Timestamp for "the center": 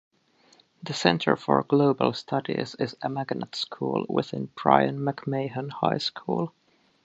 0.81-1.35